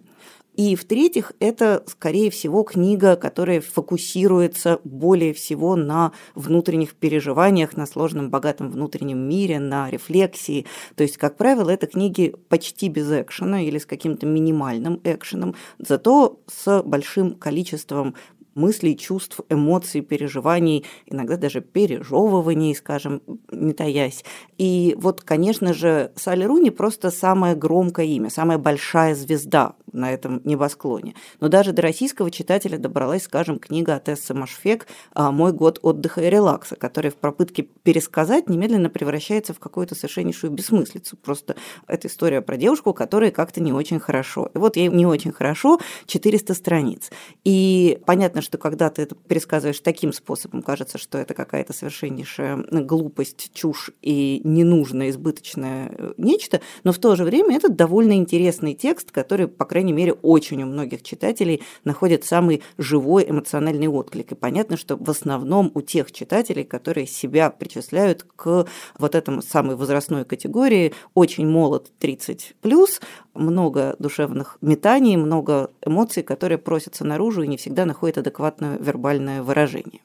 [0.54, 8.28] И в-третьих, это, скорее всего, книга, которая фокусируется более всего на внутренних переживаниях, на сложном,
[8.28, 10.66] богатом внутреннем мире, на рефлексии.
[10.94, 16.40] То есть, как правило, это книги почти без экшена или с каким-то минимальным экшеном, зато
[16.48, 18.14] с большим количеством
[18.54, 24.24] мыслей, чувств, эмоций, переживаний, иногда даже пережевываний, скажем, не таясь.
[24.58, 30.40] И вот, конечно же, Салли Руни просто самое громкое имя, самая большая звезда на этом
[30.44, 31.14] небосклоне.
[31.40, 36.22] Но даже до российского читателя добралась, скажем, книга от Эссы Машфек «А, «Мой год отдыха
[36.22, 41.16] и релакса», которая в попытке пересказать немедленно превращается в какую-то совершеннейшую бессмыслицу.
[41.16, 44.50] Просто это история про девушку, которая как-то не очень хорошо.
[44.54, 47.10] И вот ей не очень хорошо, 400 страниц.
[47.44, 53.50] И понятно, что когда ты это пересказываешь таким способом, кажется, что это какая-то совершеннейшая глупость,
[53.54, 59.10] чушь и ненужное, избыточное э, нечто, но в то же время это довольно интересный текст,
[59.10, 64.32] который, по крайней мере, очень у многих читателей находит самый живой эмоциональный отклик.
[64.32, 68.66] И понятно, что в основном у тех читателей, которые себя причисляют к
[68.98, 73.00] вот этому самой возрастной категории, очень молод 30 плюс,
[73.34, 80.00] много душевных метаний, много эмоций, которые просятся наружу и не всегда находят адекватное вербальное выражение.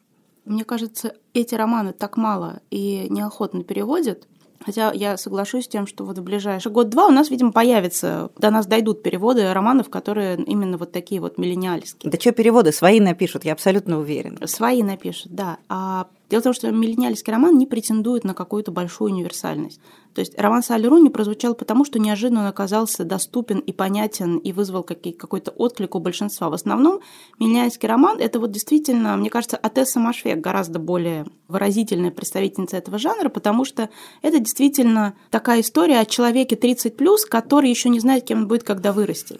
[0.45, 4.27] Мне кажется, эти романы так мало и неохотно переводят,
[4.65, 8.49] Хотя я соглашусь с тем, что вот в ближайший год-два у нас, видимо, появится, до
[8.49, 12.11] нас дойдут переводы романов, которые именно вот такие вот миллениальские.
[12.11, 12.71] Да что переводы?
[12.71, 14.45] Свои напишут, я абсолютно уверена.
[14.47, 15.57] Свои напишут, да.
[15.69, 19.79] А Дело в том, что миллениальский роман не претендует на какую-то большую универсальность.
[20.13, 24.51] То есть роман Салли Руни прозвучал потому, что неожиданно он оказался доступен и понятен и
[24.51, 26.49] вызвал какой-то отклик у большинства.
[26.49, 27.01] В основном
[27.39, 33.29] миллениальский роман– это вот действительно, мне кажется, Атесса Машвек гораздо более выразительная представительница этого жанра,
[33.29, 33.89] потому что
[34.21, 36.91] это действительно такая история о человеке 30+,
[37.29, 39.39] который еще не знает, кем он будет, когда вырастет.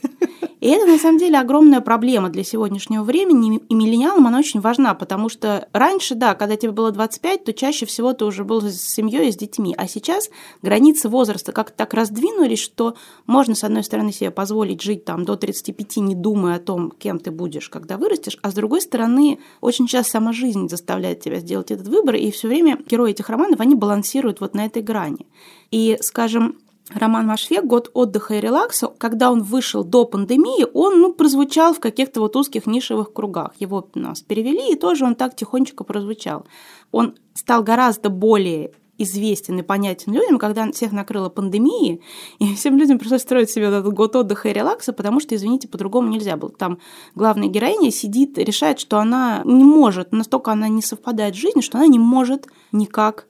[0.60, 4.96] И это, на самом деле, огромная проблема для сегодняшнего времени, и миллениалам она очень важна,
[4.96, 8.76] потому что раньше, да, когда тебе было 25, то чаще всего ты уже был с
[8.76, 10.30] семьей и с детьми, а сейчас
[10.64, 12.96] границы возраста как-то так раздвинулись, что
[13.28, 17.20] можно, с одной стороны, себе позволить жить там до 35, не думая о том, кем
[17.20, 21.70] ты будешь, когда вырастешь, а с другой стороны, очень часто сама жизнь заставляет тебя сделать
[21.70, 25.28] этот выбор, и все время герои этих романов, они балансируют вот на этой грани.
[25.70, 26.56] И, скажем,
[26.94, 31.80] Роман Машвек «Год отдыха и релакса», когда он вышел до пандемии, он ну, прозвучал в
[31.80, 33.52] каких-то вот узких нишевых кругах.
[33.60, 36.46] Его нас перевели, и тоже он так тихонечко прозвучал.
[36.92, 42.00] Он стал гораздо более известен и понятен людям, когда всех накрыла пандемия,
[42.40, 46.08] и всем людям пришлось строить себе этот год отдыха и релакса, потому что, извините, по-другому
[46.08, 46.52] нельзя было.
[46.52, 46.80] Там
[47.16, 51.78] главная героиня сидит, решает, что она не может, настолько она не совпадает с жизнью, что
[51.78, 53.28] она не может никак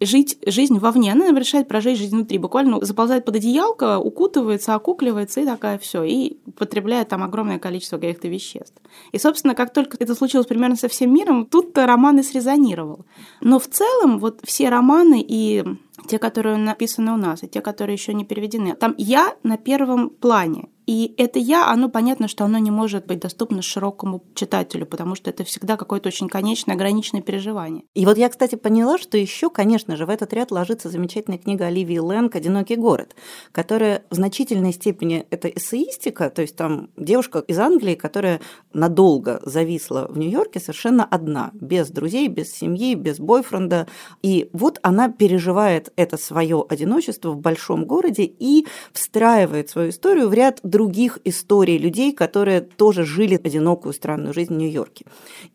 [0.00, 1.12] жить жизнь вовне.
[1.12, 2.38] Она решает прожить жизнь внутри.
[2.38, 6.02] Буквально заползает под одеялко, укутывается, окукливается и такая все.
[6.04, 8.74] И потребляет там огромное количество каких-то веществ.
[9.12, 13.04] И, собственно, как только это случилось примерно со всем миром, тут-то роман и срезонировал.
[13.40, 15.64] Но в целом вот все романы и
[16.08, 20.10] те, которые написаны у нас, и те, которые еще не переведены, там я на первом
[20.10, 20.68] плане.
[20.90, 25.30] И это я, оно понятно, что оно не может быть доступно широкому читателю, потому что
[25.30, 27.84] это всегда какое-то очень конечное, ограниченное переживание.
[27.94, 31.66] И вот я, кстати, поняла, что еще, конечно же, в этот ряд ложится замечательная книга
[31.66, 33.14] Оливии Лэнг «Одинокий город»,
[33.52, 38.40] которая в значительной степени это эссеистика, то есть там девушка из Англии, которая
[38.72, 43.86] надолго зависла в Нью-Йорке совершенно одна, без друзей, без семьи, без бойфренда.
[44.22, 50.34] И вот она переживает это свое одиночество в большом городе и встраивает свою историю в
[50.34, 55.04] ряд других других историй людей, которые тоже жили одинокую странную жизнь в Нью-Йорке.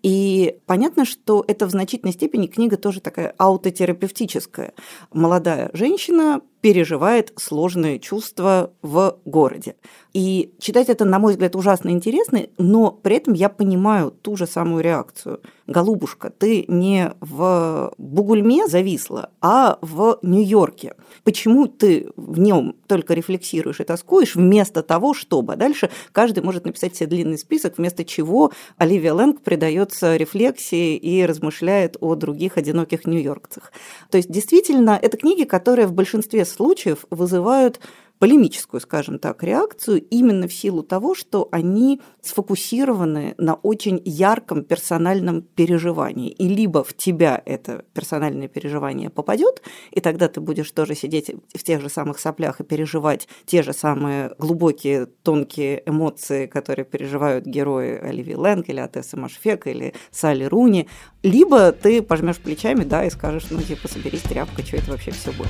[0.03, 4.73] И понятно, что это в значительной степени книга тоже такая аутотерапевтическая.
[5.11, 9.75] Молодая женщина переживает сложные чувства в городе.
[10.15, 14.47] И читать это, на мой взгляд, ужасно интересно, но при этом я понимаю ту же
[14.47, 15.41] самую реакцию.
[15.67, 20.95] Голубушка, ты не в Бугульме зависла, а в Нью-Йорке.
[21.23, 26.95] Почему ты в нем только рефлексируешь и тоскуешь, вместо того, чтобы дальше каждый может написать
[26.95, 33.73] себе длинный список, вместо чего Оливия Лэнг предается рефлексии и размышляет о других одиноких нью-йоркцах.
[34.09, 37.79] То есть, действительно, это книги, которые в большинстве случаев вызывают
[38.19, 45.41] полемическую, скажем так, реакцию именно в силу того, что они сфокусированы на очень ярком персональном
[45.41, 46.29] переживании.
[46.31, 51.63] И либо в тебя это персональное переживание попадет, и тогда ты будешь тоже сидеть в
[51.63, 57.97] тех же самых соплях и переживать те же самые глубокие, тонкие эмоции, которые переживают герои
[57.97, 60.87] Оливии Лэнг или Атесса Машфек или Салли Руни,
[61.21, 65.31] либо ты пожмешь плечами, да, и скажешь, ну, типа, соберись, тряпка, что это вообще все
[65.31, 65.47] было.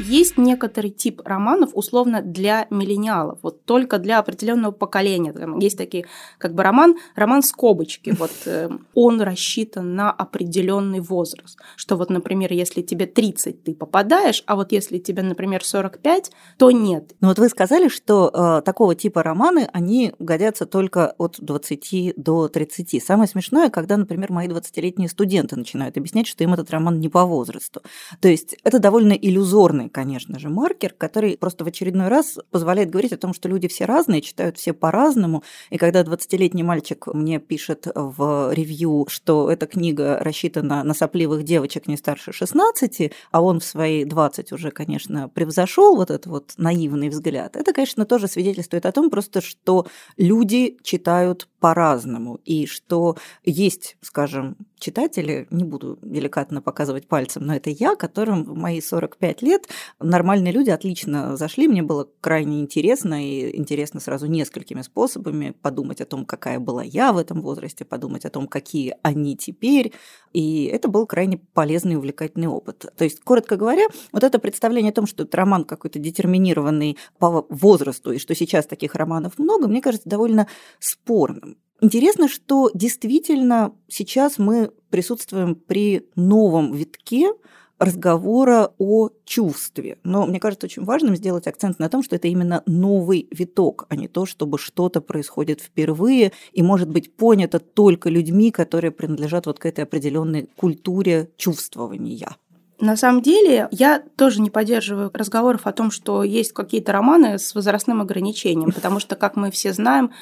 [0.00, 5.34] Есть некоторый тип романов, условно, для миллениалов, вот только для определенного поколения.
[5.60, 6.06] Есть такие,
[6.38, 12.52] как бы роман, роман скобочки, вот э, он рассчитан на определенный возраст, что вот, например,
[12.52, 17.14] если тебе 30, ты попадаешь, а вот если тебе, например, 45, то нет.
[17.20, 22.48] Ну вот вы сказали, что э, такого типа романы, они годятся только от 20 до
[22.48, 23.04] 30.
[23.04, 27.24] Самое смешное, когда, например, мои 20-летние студенты начинают объяснять, что им этот роман не по
[27.24, 27.82] возрасту.
[28.20, 33.12] То есть это довольно иллюзорный конечно же, маркер, который просто в очередной раз позволяет говорить
[33.12, 35.42] о том, что люди все разные, читают все по-разному.
[35.70, 41.86] И когда 20-летний мальчик мне пишет в ревью, что эта книга рассчитана на сопливых девочек
[41.86, 47.08] не старше 16, а он в свои 20 уже, конечно, превзошел вот этот вот наивный
[47.08, 53.96] взгляд, это, конечно, тоже свидетельствует о том просто, что люди читают по-разному, и что есть,
[54.00, 59.68] скажем, читатели, не буду деликатно показывать пальцем, но это я, которым в мои 45 лет
[59.98, 66.06] нормальные люди отлично зашли, мне было крайне интересно, и интересно сразу несколькими способами подумать о
[66.06, 69.92] том, какая была я в этом возрасте, подумать о том, какие они теперь,
[70.32, 72.86] и это был крайне полезный и увлекательный опыт.
[72.96, 77.46] То есть, коротко говоря, вот это представление о том, что это роман какой-то детерминированный по
[77.48, 80.46] возрасту, и что сейчас таких романов много, мне кажется, довольно
[80.78, 81.56] спорным.
[81.82, 87.32] Интересно, что действительно сейчас мы присутствуем при новом витке
[87.80, 89.98] разговора о чувстве.
[90.04, 93.96] Но мне кажется очень важным сделать акцент на том, что это именно новый виток, а
[93.96, 99.58] не то, чтобы что-то происходит впервые и может быть понято только людьми, которые принадлежат вот
[99.58, 102.36] к этой определенной культуре чувствования.
[102.80, 107.54] На самом деле, я тоже не поддерживаю разговоров о том, что есть какие-то романы с
[107.54, 110.12] возрастным ограничением, потому что, как мы все знаем,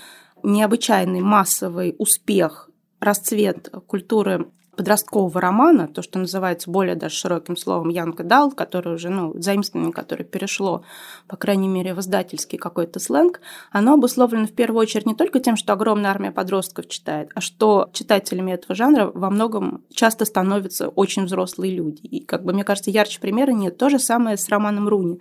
[0.42, 8.23] необычайный массовый успех, расцвет культуры подросткового романа, то, что называется более даже широким словом Янка
[8.23, 10.85] Дал, который уже, ну, заимствование, которое перешло,
[11.27, 13.41] по крайней мере, в издательский какой-то сленг,
[13.73, 17.91] оно обусловлено в первую очередь не только тем, что огромная армия подростков читает, а что
[17.93, 22.03] читателями этого жанра во многом часто становятся очень взрослые люди.
[22.03, 23.77] И, как бы, мне кажется, ярче примера нет.
[23.79, 25.19] То же самое с романом Руни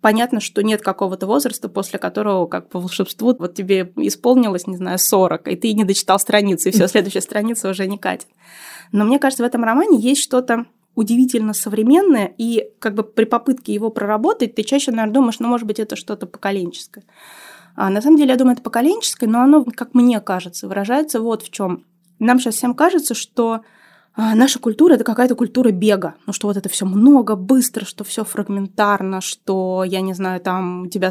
[0.00, 4.98] понятно, что нет какого-то возраста, после которого, как по волшебству, вот тебе исполнилось, не знаю,
[4.98, 8.28] 40, и ты не дочитал страницу, и все, следующая страница уже не катит.
[8.92, 13.72] Но мне кажется, в этом романе есть что-то удивительно современное, и как бы при попытке
[13.74, 17.04] его проработать, ты чаще, наверное, думаешь, ну, может быть, это что-то поколенческое.
[17.76, 21.42] А на самом деле, я думаю, это поколенческое, но оно, как мне кажется, выражается вот
[21.42, 21.84] в чем.
[22.18, 23.60] Нам сейчас всем кажется, что
[24.18, 26.14] а, наша культура это какая-то культура бега.
[26.26, 30.84] Ну, что вот это все много, быстро, что все фрагментарно, что, я не знаю, там
[30.84, 31.10] у тебя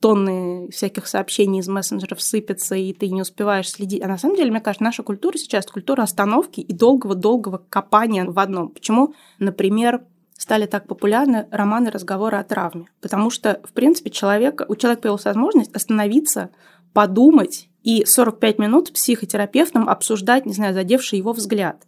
[0.00, 4.02] тонны всяких сообщений из мессенджеров сыпятся, и ты не успеваешь следить.
[4.02, 8.38] А на самом деле, мне кажется, наша культура сейчас культура остановки и долгого-долгого копания в
[8.38, 8.70] одном.
[8.70, 10.02] Почему, например,
[10.38, 12.86] стали так популярны романы разговоры о травме?
[13.02, 16.48] Потому что, в принципе, человек, у человека появилась возможность остановиться,
[16.94, 21.84] подумать и 45 минут психотерапевтом обсуждать, не знаю, задевший его взгляд.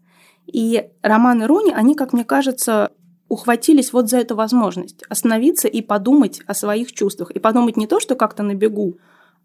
[0.46, 2.90] И романы Руни, они, как мне кажется,
[3.28, 7.30] ухватились вот за эту возможность остановиться и подумать о своих чувствах.
[7.30, 8.98] И подумать не то, что как-то на бегу,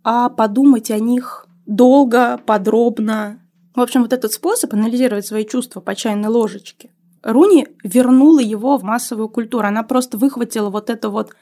[0.04, 3.40] а подумать о них долго, подробно.
[3.76, 6.90] В общем, вот этот способ анализировать свои чувства по чайной ложечке,
[7.24, 9.68] Руни вернула его в массовую культуру.
[9.68, 11.34] Она просто выхватила вот эту вот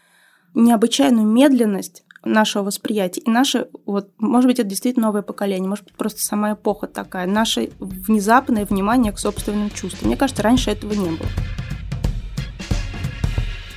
[0.54, 3.22] необычайную медленность нашего восприятия.
[3.22, 7.28] И наше, вот, может быть, это действительно новое поколение, может быть, просто сама эпоха такая.
[7.28, 10.10] Наше внезапное внимание к собственным чувствам.
[10.10, 11.30] Мне кажется, раньше этого не было.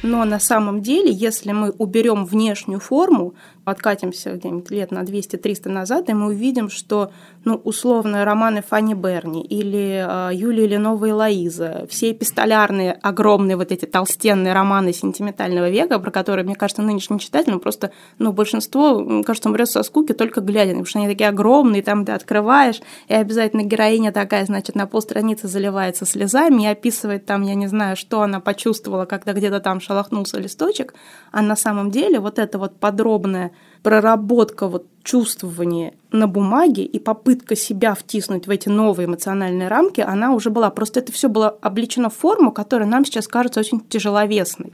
[0.03, 3.35] Но на самом деле, если мы уберем внешнюю форму,
[3.69, 7.11] откатимся где-нибудь лет на 200-300 назад, и мы увидим, что,
[7.45, 13.73] ну, условно, романы Фанни Берни или э, Юлия Ленова и Лоиза, все эпистолярные, огромные вот
[13.73, 19.49] эти толстенные романы сентиментального века, про которые, мне кажется, нынешним читателям просто, ну, большинство, кажется,
[19.49, 23.63] умрет со скуки только глядя, потому что они такие огромные, там ты открываешь, и обязательно
[23.63, 28.41] героиня такая, значит, на полстраницы заливается слезами и описывает там, я не знаю, что она
[28.41, 30.95] почувствовала, когда где-то там шелохнулся листочек,
[31.33, 37.57] а на самом деле вот это вот подробное проработка вот чувствования на бумаге и попытка
[37.57, 40.71] себя втиснуть в эти новые эмоциональные рамки, она уже была.
[40.71, 44.73] Просто это все было обличено в форму, которая нам сейчас кажется очень тяжеловесной.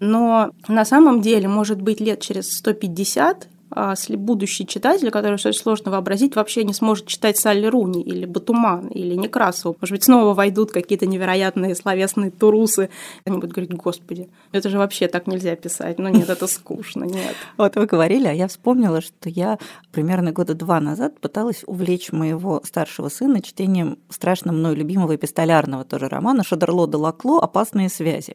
[0.00, 5.90] Но на самом деле, может быть, лет через 150 а будущий читатель, который очень сложно
[5.90, 9.76] вообразить, вообще не сможет читать Салли Руни или Батуман или Некрасову.
[9.80, 12.90] Может быть, снова войдут какие-то невероятные словесные турусы.
[13.24, 15.98] Они будут говорить, господи, это же вообще так нельзя писать.
[15.98, 17.34] Ну нет, это скучно, нет.
[17.56, 19.58] Вот вы говорили, а я вспомнила, что я
[19.92, 26.08] примерно года два назад пыталась увлечь моего старшего сына чтением страшно мной любимого эпистолярного тоже
[26.08, 28.34] романа Шадерло де Лакло «Опасные связи».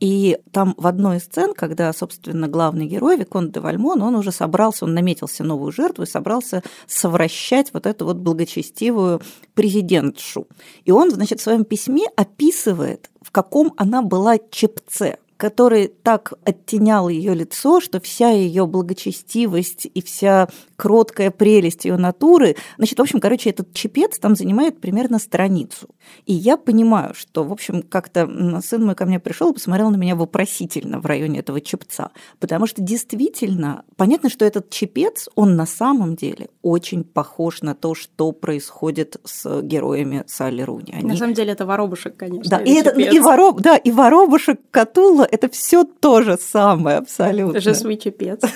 [0.00, 4.30] И там в одной из сцен, когда, собственно, главный герой, Виконт де Вальмон, он уже
[4.30, 9.20] собрался, он наметился новую жертву и собрался совращать вот эту вот благочестивую
[9.54, 10.46] президентшу.
[10.84, 17.08] И он, значит, в своем письме описывает, в каком она была чепце который так оттенял
[17.08, 23.20] ее лицо, что вся ее благочестивость и вся кроткая прелесть ее натуры, значит, в общем,
[23.20, 25.88] короче, этот чепец там занимает примерно страницу.
[26.26, 28.28] И я понимаю, что, в общем, как-то
[28.62, 32.10] сын мой ко мне пришел и посмотрел на меня вопросительно в районе этого чепца,
[32.40, 37.94] потому что действительно понятно, что этот чепец, он на самом деле очень похож на то,
[37.94, 40.92] что происходит с героями Салли Руни.
[40.92, 41.10] Они...
[41.10, 42.58] На самом деле это воробушек, конечно.
[42.58, 47.74] Да, и, это, и, вороб, да, и воробушек Катула– это все то же самое абсолютно.
[47.74, 48.40] Свой чепец.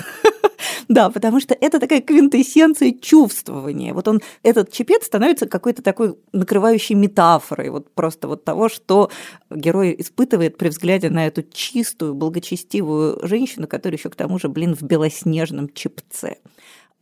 [0.88, 3.94] Да, потому что это такая квинтэссенция чувствования.
[3.94, 9.10] Вот он, этот чепец становится какой-то такой накрывающей метафорой, вот просто вот того, что
[9.50, 14.74] герой испытывает при взгляде на эту чистую, благочестивую женщину, которая еще к тому же, блин,
[14.74, 16.36] в белоснежном чепце.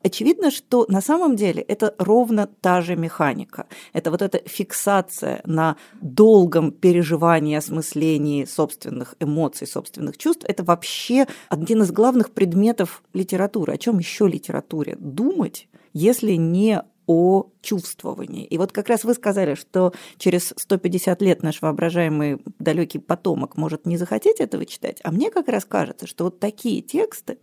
[0.03, 3.67] Очевидно, что на самом деле это ровно та же механика.
[3.93, 10.45] Это вот эта фиксация на долгом переживании, осмыслении собственных эмоций, собственных чувств.
[10.49, 13.75] Это вообще один из главных предметов литературы.
[13.75, 18.45] О чем еще литературе думать, если не о чувствовании.
[18.45, 23.85] И вот как раз вы сказали, что через 150 лет наш воображаемый далекий потомок может
[23.85, 27.39] не захотеть этого читать, а мне как раз кажется, что вот такие тексты,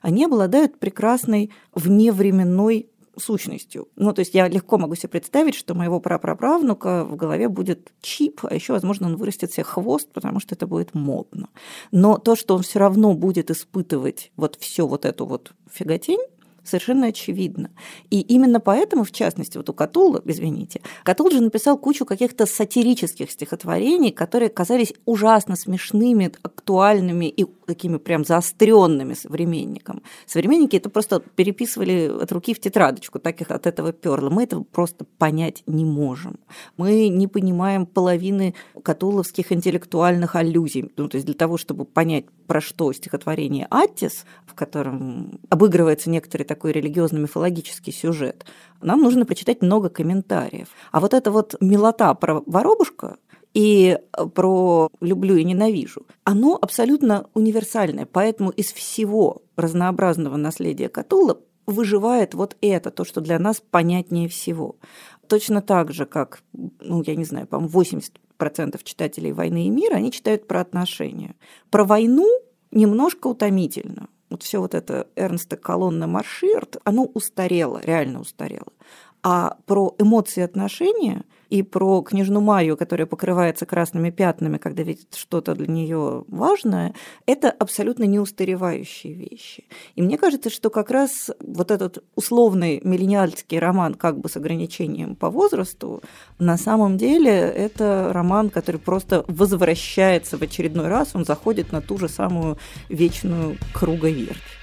[0.00, 3.88] они обладают прекрасной вневременной сущностью.
[3.94, 8.40] Ну, то есть я легко могу себе представить, что моего прапраправнука в голове будет чип,
[8.42, 11.48] а еще, возможно, он вырастет себе хвост, потому что это будет модно.
[11.92, 16.18] Но то, что он все равно будет испытывать вот все вот эту вот фиготень,
[16.64, 17.70] совершенно очевидно.
[18.10, 23.30] И именно поэтому, в частности, вот у Катула, извините, Катул же написал кучу каких-то сатирических
[23.30, 30.02] стихотворений, которые казались ужасно смешными, актуальными и такими прям заостренными современникам.
[30.26, 34.30] Современники это просто переписывали от руки в тетрадочку, так их от этого перло.
[34.30, 36.38] Мы этого просто понять не можем.
[36.76, 40.92] Мы не понимаем половины катуловских интеллектуальных аллюзий.
[40.96, 46.42] Ну, то есть для того, чтобы понять, про что стихотворение «Аттис», в котором обыгрывается некоторый
[46.54, 48.44] такой религиозно-мифологический сюжет,
[48.82, 50.68] нам нужно прочитать много комментариев.
[50.90, 53.16] А вот эта вот милота про воробушка,
[53.54, 53.98] и
[54.34, 58.06] про люблю и ненавижу, оно абсолютно универсальное.
[58.06, 64.76] Поэтому из всего разнообразного наследия Катула выживает вот это, то, что для нас понятнее всего.
[65.28, 66.42] Точно так же, как,
[66.80, 71.34] ну, я не знаю, по-моему, 80% читателей «Войны и мира», они читают про отношения.
[71.70, 72.28] Про войну
[72.70, 78.72] немножко утомительно вот все вот это Эрнста Колонна Марширт, оно устарело, реально устарело.
[79.22, 85.54] А про эмоции отношения и про княжну Майю, которая покрывается красными пятнами, когда видит что-то
[85.54, 86.94] для нее важное,
[87.26, 89.64] это абсолютно неустаревающие вещи.
[89.94, 95.14] И мне кажется, что как раз вот этот условный миллениальский роман как бы с ограничением
[95.14, 96.02] по возрасту,
[96.38, 101.98] на самом деле это роман, который просто возвращается в очередной раз, он заходит на ту
[101.98, 102.56] же самую
[102.88, 104.61] вечную круговерть.